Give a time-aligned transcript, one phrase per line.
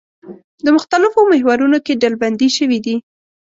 [0.65, 2.95] د مختلفو محورونو کې ډلبندي شوي دي.